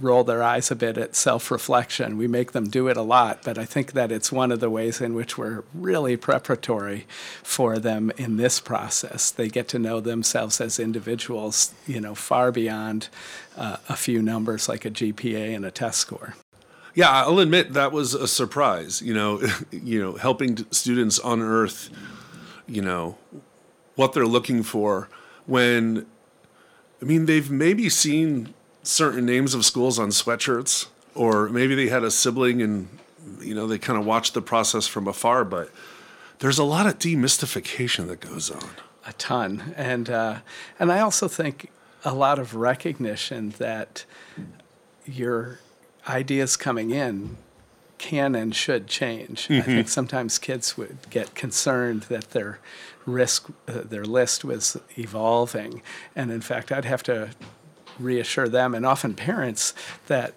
roll 0.00 0.22
their 0.22 0.42
eyes 0.42 0.70
a 0.70 0.76
bit 0.76 0.96
at 0.96 1.16
self-reflection. 1.16 2.16
We 2.16 2.28
make 2.28 2.52
them 2.52 2.68
do 2.68 2.86
it 2.86 2.96
a 2.96 3.02
lot, 3.02 3.40
but 3.42 3.58
I 3.58 3.64
think 3.64 3.92
that 3.92 4.12
it's 4.12 4.30
one 4.30 4.52
of 4.52 4.60
the 4.60 4.70
ways 4.70 5.00
in 5.00 5.14
which 5.14 5.36
we're 5.36 5.64
really 5.74 6.16
preparatory 6.16 7.06
for 7.42 7.80
them 7.80 8.12
in 8.16 8.36
this 8.36 8.60
process. 8.60 9.32
They 9.32 9.48
get 9.48 9.66
to 9.68 9.80
know 9.80 9.98
themselves 9.98 10.60
as 10.60 10.78
individuals, 10.78 11.74
you 11.88 12.00
know, 12.00 12.14
far 12.14 12.52
beyond 12.52 13.08
uh, 13.56 13.78
a 13.88 13.96
few 13.96 14.22
numbers 14.22 14.68
like 14.68 14.84
a 14.84 14.90
GPA 14.90 15.56
and 15.56 15.64
a 15.64 15.72
test 15.72 15.98
score. 15.98 16.34
Yeah, 16.94 17.10
I'll 17.10 17.40
admit 17.40 17.72
that 17.72 17.90
was 17.90 18.14
a 18.14 18.28
surprise. 18.28 19.02
You 19.02 19.14
know, 19.14 19.42
you 19.72 20.00
know, 20.00 20.14
helping 20.14 20.70
students 20.70 21.18
unearth, 21.24 21.90
you 22.68 22.82
know, 22.82 23.18
what 23.96 24.12
they're 24.12 24.26
looking 24.26 24.62
for 24.62 25.08
when, 25.46 26.06
I 27.04 27.06
mean, 27.06 27.26
they've 27.26 27.50
maybe 27.50 27.90
seen 27.90 28.54
certain 28.82 29.26
names 29.26 29.52
of 29.52 29.66
schools 29.66 29.98
on 29.98 30.08
sweatshirts, 30.08 30.86
or 31.14 31.50
maybe 31.50 31.74
they 31.74 31.88
had 31.88 32.02
a 32.02 32.10
sibling 32.10 32.62
and, 32.62 32.88
you 33.40 33.54
know, 33.54 33.66
they 33.66 33.76
kind 33.76 33.98
of 33.98 34.06
watched 34.06 34.32
the 34.32 34.40
process 34.40 34.86
from 34.86 35.06
afar. 35.06 35.44
But 35.44 35.70
there's 36.38 36.58
a 36.58 36.64
lot 36.64 36.86
of 36.86 36.98
demystification 36.98 38.08
that 38.08 38.20
goes 38.20 38.50
on. 38.50 38.70
a 39.06 39.12
ton, 39.14 39.74
and 39.76 40.08
uh, 40.08 40.38
and 40.78 40.90
I 40.90 41.00
also 41.00 41.28
think 41.28 41.70
a 42.04 42.14
lot 42.14 42.38
of 42.38 42.54
recognition 42.54 43.50
that 43.58 44.04
your 45.04 45.60
ideas 46.08 46.56
coming 46.56 46.90
in 46.90 47.36
can 48.08 48.34
and 48.34 48.54
should 48.54 48.86
change. 48.86 49.38
I 49.50 49.62
think 49.62 49.88
sometimes 49.88 50.38
kids 50.38 50.76
would 50.76 50.98
get 51.10 51.34
concerned 51.34 52.02
that 52.04 52.30
their 52.30 52.58
risk, 53.06 53.48
uh, 53.66 53.82
their 53.84 54.04
list 54.04 54.44
was 54.44 54.76
evolving, 54.96 55.82
and 56.14 56.30
in 56.30 56.40
fact, 56.40 56.70
I'd 56.70 56.84
have 56.84 57.02
to 57.04 57.30
reassure 57.98 58.48
them 58.48 58.74
and 58.74 58.84
often 58.84 59.14
parents 59.14 59.72
that 60.08 60.34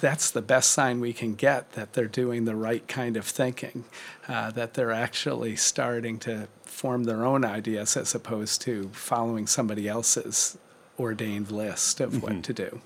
that's 0.00 0.30
the 0.30 0.42
best 0.42 0.70
sign 0.70 1.00
we 1.00 1.12
can 1.12 1.34
get 1.34 1.72
that 1.72 1.92
they're 1.92 2.06
doing 2.22 2.46
the 2.46 2.56
right 2.56 2.86
kind 2.88 3.16
of 3.16 3.24
thinking, 3.26 3.84
uh, 4.26 4.50
that 4.50 4.74
they're 4.74 4.90
actually 5.06 5.54
starting 5.56 6.18
to 6.18 6.48
form 6.64 7.04
their 7.04 7.24
own 7.24 7.44
ideas 7.44 7.96
as 7.96 8.14
opposed 8.14 8.60
to 8.62 8.88
following 8.92 9.46
somebody 9.46 9.86
else's 9.88 10.58
ordained 10.98 11.50
list 11.50 12.00
of 12.00 12.22
what 12.22 12.42
to 12.42 12.52
do. 12.52 12.80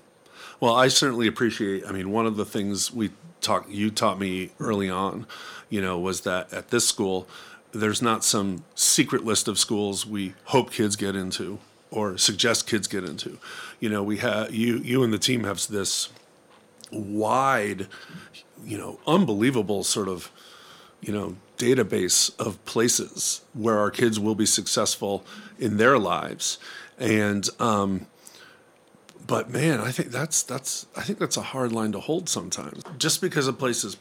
Well, 0.59 0.75
I 0.75 0.89
certainly 0.89 1.27
appreciate. 1.27 1.85
I 1.87 1.91
mean, 1.91 2.11
one 2.11 2.25
of 2.25 2.35
the 2.35 2.45
things 2.45 2.91
we 2.91 3.11
talk, 3.39 3.65
you 3.69 3.89
taught 3.91 4.19
me 4.19 4.51
early 4.59 4.89
on, 4.89 5.25
you 5.69 5.81
know, 5.81 5.97
was 5.97 6.21
that 6.21 6.51
at 6.51 6.69
this 6.69 6.87
school, 6.87 7.27
there's 7.71 8.01
not 8.01 8.25
some 8.25 8.63
secret 8.75 9.23
list 9.23 9.47
of 9.47 9.57
schools 9.57 10.05
we 10.05 10.33
hope 10.45 10.71
kids 10.71 10.95
get 10.95 11.15
into 11.15 11.59
or 11.91 12.17
suggest 12.17 12.67
kids 12.67 12.87
get 12.87 13.03
into. 13.03 13.37
You 13.79 13.89
know, 13.89 14.03
we 14.03 14.17
have 14.17 14.53
you, 14.53 14.77
you 14.77 15.03
and 15.03 15.13
the 15.13 15.17
team 15.19 15.45
have 15.45 15.65
this 15.67 16.09
wide, 16.91 17.87
you 18.65 18.77
know, 18.77 18.99
unbelievable 19.07 19.83
sort 19.83 20.07
of, 20.07 20.31
you 20.99 21.13
know, 21.13 21.37
database 21.57 22.37
of 22.39 22.63
places 22.65 23.41
where 23.53 23.77
our 23.79 23.91
kids 23.91 24.19
will 24.19 24.35
be 24.35 24.45
successful 24.45 25.25
in 25.57 25.77
their 25.77 25.97
lives, 25.97 26.57
and 26.97 27.49
um, 27.59 28.07
but 29.29 29.49
man, 29.49 29.79
I 29.79 29.91
think 29.91 30.09
that's 30.09 30.43
that's 30.43 30.87
I 30.95 31.03
think 31.03 31.19
that's 31.19 31.37
a 31.37 31.41
hard 31.41 31.71
line 31.71 31.91
to 31.93 31.99
hold 31.99 32.27
sometimes. 32.27 32.83
Just 32.97 33.21
because 33.21 33.47
a 33.47 33.53
place 33.53 33.83
is 33.83 33.97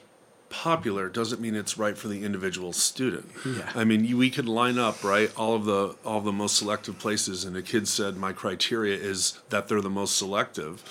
popular 0.51 1.09
doesn't 1.09 1.41
mean 1.41 1.55
it's 1.55 1.77
right 1.77 1.97
for 1.97 2.09
the 2.09 2.25
individual 2.25 2.73
student. 2.73 3.31
Yeah. 3.45 3.71
I 3.75 3.85
mean, 3.85 4.05
you, 4.05 4.17
we 4.17 4.31
could 4.31 4.49
line 4.49 4.79
up 4.79 5.05
right 5.05 5.31
all 5.37 5.55
of 5.55 5.65
the 5.67 5.97
all 6.05 6.19
of 6.19 6.25
the 6.25 6.33
most 6.33 6.57
selective 6.57 6.99
places, 6.99 7.45
and 7.45 7.57
a 7.57 7.63
kid 7.63 7.87
said 7.87 8.17
my 8.17 8.33
criteria 8.33 8.97
is 8.97 9.39
that 9.51 9.69
they're 9.69 9.81
the 9.81 9.91
most 9.91 10.17
selective. 10.17 10.83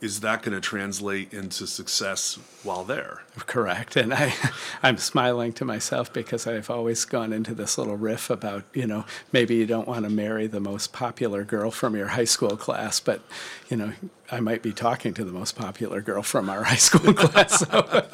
Is 0.00 0.20
that 0.20 0.42
going 0.42 0.54
to 0.54 0.62
translate 0.62 1.34
into 1.34 1.66
success 1.66 2.38
while 2.62 2.84
there? 2.84 3.22
Correct. 3.40 3.96
And 3.96 4.14
I, 4.14 4.34
I'm 4.82 4.96
smiling 4.96 5.52
to 5.54 5.64
myself 5.66 6.10
because 6.10 6.46
I've 6.46 6.70
always 6.70 7.04
gone 7.04 7.34
into 7.34 7.54
this 7.54 7.76
little 7.76 7.96
riff 7.96 8.30
about, 8.30 8.64
you 8.72 8.86
know, 8.86 9.04
maybe 9.30 9.56
you 9.56 9.66
don't 9.66 9.86
want 9.86 10.04
to 10.04 10.10
marry 10.10 10.46
the 10.46 10.60
most 10.60 10.94
popular 10.94 11.44
girl 11.44 11.70
from 11.70 11.94
your 11.96 12.08
high 12.08 12.24
school 12.24 12.56
class, 12.56 12.98
but, 12.98 13.20
you 13.68 13.76
know, 13.76 13.92
I 14.32 14.40
might 14.40 14.62
be 14.62 14.72
talking 14.72 15.12
to 15.14 15.24
the 15.24 15.32
most 15.32 15.54
popular 15.54 16.00
girl 16.00 16.22
from 16.22 16.48
our 16.48 16.62
high 16.72 16.76
school 16.76 17.12
class. 17.12 17.58
So, 17.60 17.68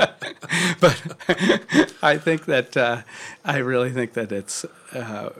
but 0.81 1.95
I 2.03 2.19
think 2.19 2.47
that, 2.47 2.77
uh, 2.77 3.03
I 3.45 3.59
really 3.59 3.93
think 3.93 4.15
that 4.15 4.33
it's, 4.33 4.65
uh, 4.93 5.31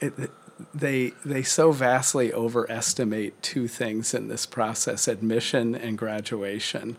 it, 0.00 0.30
they 0.74 1.12
they 1.24 1.42
so 1.42 1.72
vastly 1.72 2.32
overestimate 2.32 3.40
two 3.42 3.68
things 3.68 4.14
in 4.14 4.28
this 4.28 4.46
process 4.46 5.08
admission 5.08 5.74
and 5.74 5.98
graduation. 5.98 6.96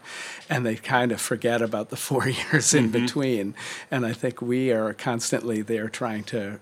And 0.49 0.65
they 0.65 0.75
kind 0.75 1.11
of 1.11 1.21
forget 1.21 1.61
about 1.61 1.89
the 1.89 1.97
four 1.97 2.27
years 2.51 2.73
in 2.73 2.89
mm-hmm. 2.89 3.05
between. 3.05 3.55
And 3.89 4.05
i 4.05 4.13
think 4.13 4.41
we 4.41 4.71
are 4.71 4.93
constantly 4.93 5.61
there 5.61 5.89
trying 5.89 6.23
to 6.25 6.59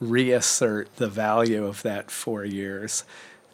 reassert 0.00 0.94
the 0.96 1.08
value 1.08 1.64
of 1.64 1.82
that 1.82 2.10
four 2.10 2.44
years 2.44 3.04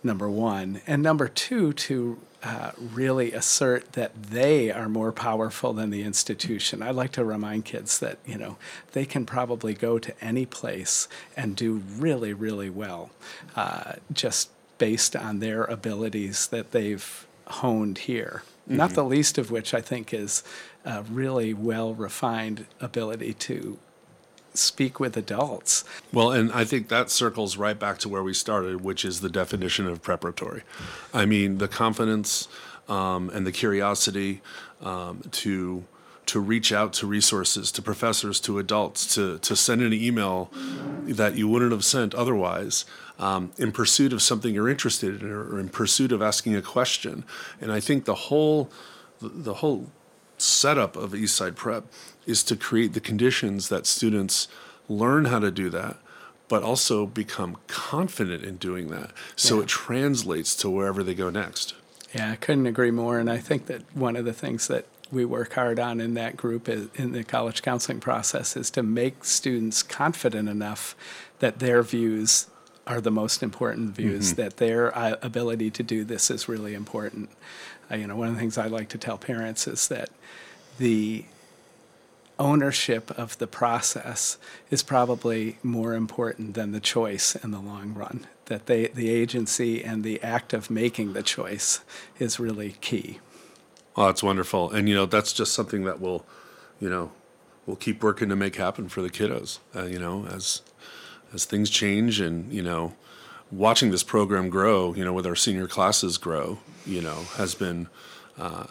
number 0.04 0.28
one 0.28 0.80
and 0.87 1.02
number 1.02 1.28
two 1.28 1.73
to 1.73 2.18
uh, 2.42 2.73
really 2.76 3.32
assert 3.32 3.92
that 3.92 4.21
they 4.21 4.71
are 4.71 4.88
more 4.88 5.12
powerful 5.12 5.73
than 5.73 5.90
the 5.90 6.02
institution. 6.02 6.82
I 6.82 6.90
like 6.90 7.12
to 7.12 7.25
remind 7.25 7.64
kids 7.64 8.00
that 8.00 8.18
you 8.26 8.37
know 8.37 8.56
they 8.92 9.04
can 9.04 9.25
probably 9.25 9.75
go 9.75 9.99
to 10.00 10.25
any 10.25 10.44
place 10.44 11.06
and 11.37 11.54
do 11.54 11.82
really, 11.99 12.32
really 12.32 12.68
well, 12.68 13.11
uh, 13.54 13.92
just 14.12 14.50
based 14.78 15.14
on 15.14 15.38
their 15.38 15.64
abilities 15.64 16.49
that 16.49 16.73
they've 16.73 17.26
honed 17.47 17.99
here. 17.99 18.42
Mm-hmm. 18.66 18.76
Not 18.76 18.94
the 18.94 19.04
least 19.04 19.38
of 19.38 19.52
which 19.52 19.73
I 19.73 19.80
think 19.80 20.12
is 20.12 20.42
a 20.85 21.02
really 21.02 21.54
well 21.54 21.94
refined 21.94 22.66
ability 22.80 23.35
to 23.35 23.78
speak 24.54 25.00
with 25.00 25.16
adults. 25.16 25.85
Well, 26.12 26.30
and 26.30 26.52
I 26.52 26.64
think 26.64 26.88
that 26.88 27.11
circles 27.11 27.56
right 27.56 27.78
back 27.78 27.99
to 27.99 28.09
where 28.09 28.23
we 28.23 28.35
started, 28.35 28.82
which 28.82 29.04
is 29.04 29.21
the 29.21 29.30
definition 29.30 29.87
of 29.87 30.02
preparatory. 30.02 30.62
I 31.12 31.26
mean, 31.26 31.59
the 31.59 31.68
confidence 31.68 32.49
um, 32.88 33.30
and 33.30 33.47
the 33.47 33.52
curiosity 33.52 34.40
um, 34.80 35.23
to 35.32 35.85
to 36.25 36.38
reach 36.38 36.73
out 36.73 36.92
to 36.92 37.06
resources, 37.06 37.73
to 37.73 37.82
professors, 37.82 38.38
to 38.40 38.59
adults, 38.59 39.14
to 39.14 39.38
to 39.38 39.56
send 39.56 39.82
an 39.82 39.92
email 39.92 40.50
that 41.04 41.37
you 41.37 41.49
wouldn't 41.49 41.73
have 41.73 41.85
sent 41.85 42.14
otherwise. 42.14 42.85
Um, 43.18 43.52
in 43.56 43.71
pursuit 43.71 44.12
of 44.12 44.21
something 44.21 44.52
you're 44.52 44.71
interested 44.71 45.23
in, 45.23 45.30
or 45.30 45.61
in 45.61 45.68
pursuit 45.68 46.11
of 46.11 46.23
asking 46.23 46.56
a 46.56 46.62
question, 46.62 47.25
and 47.61 47.71
I 47.71 47.78
think 47.78 48.04
the 48.04 48.14
whole, 48.14 48.68
the 49.21 49.54
whole 49.54 49.90
setup 50.38 50.97
of 50.97 51.12
Eastside 51.12 51.54
Prep 51.54 51.85
is 52.26 52.43
to 52.45 52.57
create 52.57 52.93
the 52.93 53.00
conditions 53.00 53.69
that 53.69 53.87
students 53.87 54.49
learn 54.88 55.26
how 55.26 55.38
to 55.38 55.50
do 55.50 55.71
that, 55.71 55.97
but 56.49 56.62
also 56.62 57.07
become 57.07 57.57
confident 57.67 58.45
in 58.45 58.57
doing 58.57 58.88
that. 58.88 59.11
So 59.37 59.57
yeah. 59.57 59.62
it 59.62 59.69
translates 59.69 60.55
to 60.57 60.71
wherever 60.71 61.02
they 61.02 61.14
go 61.14 61.31
next. 61.31 61.75
Yeah, 62.14 62.31
I 62.33 62.37
couldn't 62.37 62.67
agree 62.67 62.91
more. 62.91 63.19
And 63.19 63.31
I 63.31 63.38
think 63.38 63.67
that 63.67 63.83
one 63.97 64.17
of 64.17 64.25
the 64.25 64.33
things 64.35 64.69
that 64.69 64.87
we 65.11 65.25
work 65.25 65.55
hard 65.55 65.79
on 65.79 66.00
in 66.00 66.14
that 66.14 66.37
group 66.37 66.69
is, 66.69 66.88
in 66.95 67.12
the 67.12 67.25
college 67.25 67.62
counseling 67.62 68.00
process 68.00 68.57
is 68.57 68.71
to 68.71 68.83
make 68.83 69.25
students 69.25 69.83
confident 69.83 70.49
enough 70.49 70.97
that 71.38 71.59
their 71.59 71.83
views 71.83 72.47
are 72.87 73.00
the 73.00 73.11
most 73.11 73.43
important 73.43 73.95
views, 73.95 74.33
mm-hmm. 74.33 74.43
that 74.43 74.57
their 74.57 74.97
uh, 74.97 75.17
ability 75.23 75.71
to 75.71 75.83
do 75.83 76.05
this 76.05 76.31
is 76.31 76.49
really 76.49 76.75
important. 76.75 77.31
Uh, 77.91 77.97
you 77.97 78.07
know, 78.07 78.17
one 78.17 78.29
of 78.29 78.35
the 78.35 78.41
things 78.41 78.59
I 78.59 78.67
like 78.67 78.88
to 78.91 78.99
tell 78.99 79.19
parents 79.19 79.67
is 79.67 79.88
that 79.88 80.11
the 80.79 81.25
ownership 82.42 83.11
of 83.12 83.38
the 83.38 83.46
process 83.46 84.37
is 84.68 84.82
probably 84.82 85.58
more 85.62 85.94
important 85.94 86.54
than 86.54 86.72
the 86.72 86.80
choice 86.80 87.37
in 87.37 87.52
the 87.52 87.61
long 87.61 87.94
run. 87.94 88.26
That 88.46 88.66
they, 88.66 88.88
the 88.88 89.11
agency 89.11 89.82
and 89.84 90.02
the 90.02 90.20
act 90.22 90.52
of 90.52 90.68
making 90.68 91.12
the 91.12 91.22
choice 91.22 91.80
is 92.18 92.40
really 92.40 92.72
key. 92.80 93.20
Oh, 93.94 94.06
that's 94.06 94.22
wonderful. 94.22 94.70
And, 94.70 94.88
you 94.88 94.94
know, 94.94 95.06
that's 95.06 95.32
just 95.32 95.52
something 95.52 95.84
that 95.84 96.00
will, 96.00 96.26
you 96.80 96.90
know, 96.90 97.12
we'll 97.64 97.76
keep 97.76 98.02
working 98.02 98.28
to 98.28 98.37
make 98.37 98.56
happen 98.56 98.88
for 98.88 99.02
the 99.02 99.11
kiddos, 99.11 99.61
uh, 99.76 99.84
you 99.84 100.00
know, 100.00 100.26
as, 100.26 100.62
as 101.32 101.44
things 101.44 101.70
change 101.70 102.20
and, 102.20 102.52
you 102.52 102.62
know, 102.62 102.94
watching 103.52 103.90
this 103.92 104.02
program 104.02 104.50
grow, 104.50 104.94
you 104.94 105.04
know, 105.04 105.12
with 105.12 105.26
our 105.26 105.37
senior 105.37 105.68
classes 105.68 106.18
grow, 106.18 106.58
you 106.84 107.00
know, 107.00 107.26
has 107.37 107.54
been, 107.54 107.88
uh, 108.37 108.66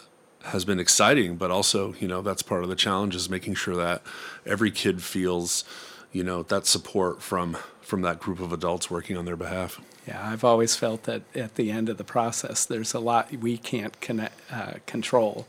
has 0.46 0.64
been 0.64 0.78
exciting, 0.78 1.36
but 1.36 1.50
also, 1.50 1.94
you 1.94 2.08
know, 2.08 2.22
that's 2.22 2.42
part 2.42 2.62
of 2.62 2.68
the 2.68 2.76
challenge 2.76 3.14
is 3.14 3.28
making 3.28 3.54
sure 3.54 3.76
that 3.76 4.02
every 4.46 4.70
kid 4.70 5.02
feels, 5.02 5.64
you 6.12 6.24
know, 6.24 6.42
that 6.44 6.66
support 6.66 7.22
from 7.22 7.56
from 7.82 8.02
that 8.02 8.18
group 8.20 8.40
of 8.40 8.52
adults 8.52 8.90
working 8.90 9.18
on 9.18 9.24
their 9.26 9.36
behalf. 9.36 9.80
Yeah, 10.06 10.26
I've 10.26 10.44
always 10.44 10.74
felt 10.76 11.02
that 11.02 11.22
at 11.34 11.56
the 11.56 11.70
end 11.70 11.88
of 11.88 11.98
the 11.98 12.04
process, 12.04 12.64
there's 12.64 12.94
a 12.94 13.00
lot 13.00 13.30
we 13.32 13.58
can't 13.58 14.00
connect, 14.00 14.40
uh, 14.50 14.74
control, 14.86 15.46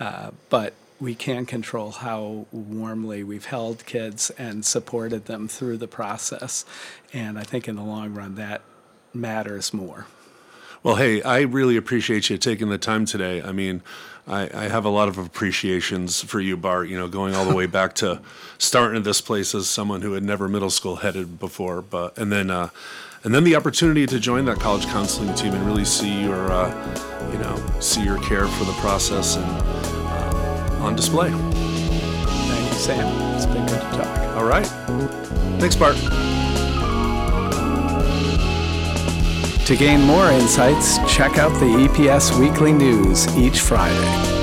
uh, 0.00 0.30
but 0.48 0.72
we 1.00 1.14
can 1.14 1.44
control 1.44 1.90
how 1.90 2.46
warmly 2.50 3.22
we've 3.24 3.44
held 3.44 3.84
kids 3.84 4.30
and 4.38 4.64
supported 4.64 5.26
them 5.26 5.48
through 5.48 5.76
the 5.76 5.88
process. 5.88 6.64
And 7.12 7.38
I 7.38 7.42
think 7.42 7.68
in 7.68 7.76
the 7.76 7.82
long 7.82 8.14
run, 8.14 8.36
that 8.36 8.62
matters 9.12 9.74
more. 9.74 10.06
Well, 10.82 10.96
hey, 10.96 11.22
I 11.22 11.42
really 11.42 11.76
appreciate 11.76 12.28
you 12.28 12.38
taking 12.38 12.68
the 12.68 12.78
time 12.78 13.04
today. 13.04 13.40
I 13.40 13.52
mean, 13.52 13.82
I, 14.26 14.50
I, 14.52 14.68
have 14.68 14.84
a 14.84 14.88
lot 14.88 15.08
of 15.08 15.16
appreciations 15.16 16.22
for 16.22 16.40
you, 16.40 16.56
Bart. 16.56 16.88
You 16.88 16.98
know, 16.98 17.08
going 17.08 17.34
all 17.34 17.44
the 17.44 17.54
way 17.54 17.66
back 17.66 17.94
to 17.96 18.20
starting 18.58 18.96
at 18.96 19.04
this 19.04 19.20
place 19.20 19.54
as 19.54 19.68
someone 19.68 20.02
who 20.02 20.12
had 20.12 20.24
never 20.24 20.48
middle 20.48 20.70
school 20.70 20.96
headed 20.96 21.38
before, 21.38 21.82
but 21.82 22.18
and 22.18 22.32
then 22.32 22.50
uh, 22.50 22.70
and 23.24 23.34
then 23.34 23.44
the 23.44 23.54
opportunity 23.54 24.06
to 24.06 24.18
join 24.18 24.44
that 24.46 24.58
college 24.58 24.86
counseling 24.86 25.32
team 25.34 25.54
and 25.54 25.64
really 25.64 25.84
see 25.84 26.22
your 26.22 26.50
uh, 26.50 27.30
you 27.32 27.38
know 27.38 27.80
see 27.80 28.04
your 28.04 28.18
care 28.18 28.46
for 28.46 28.64
the 28.64 28.72
process 28.74 29.36
and 29.36 29.44
uh, 29.46 30.78
on 30.80 30.96
display. 30.96 31.30
Thank 31.30 32.72
you, 32.72 32.78
Sam. 32.78 33.34
It's 33.36 33.46
been 33.46 33.66
good 33.66 33.80
to 33.80 33.96
talk. 33.98 34.18
All 34.36 34.44
right. 34.44 34.66
Thanks, 35.60 35.76
Bart. 35.76 36.41
To 39.66 39.76
gain 39.76 40.00
more 40.00 40.28
insights, 40.32 40.98
check 41.06 41.38
out 41.38 41.52
the 41.60 41.66
EPS 41.66 42.36
Weekly 42.38 42.72
News 42.72 43.28
each 43.36 43.60
Friday. 43.60 44.41